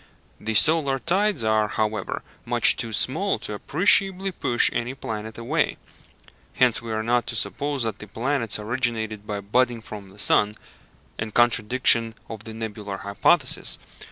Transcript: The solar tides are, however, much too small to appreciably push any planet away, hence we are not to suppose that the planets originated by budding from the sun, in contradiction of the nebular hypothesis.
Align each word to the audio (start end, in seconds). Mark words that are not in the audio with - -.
The 0.39 0.55
solar 0.55 0.97
tides 0.97 1.43
are, 1.43 1.67
however, 1.67 2.23
much 2.43 2.75
too 2.75 2.91
small 2.91 3.37
to 3.37 3.53
appreciably 3.53 4.31
push 4.31 4.71
any 4.73 4.95
planet 4.95 5.37
away, 5.37 5.77
hence 6.53 6.81
we 6.81 6.91
are 6.91 7.03
not 7.03 7.27
to 7.27 7.35
suppose 7.35 7.83
that 7.83 7.99
the 7.99 8.07
planets 8.07 8.57
originated 8.57 9.27
by 9.27 9.41
budding 9.41 9.79
from 9.83 10.09
the 10.09 10.17
sun, 10.17 10.55
in 11.19 11.29
contradiction 11.29 12.15
of 12.31 12.45
the 12.45 12.53
nebular 12.55 12.97
hypothesis. 12.97 13.77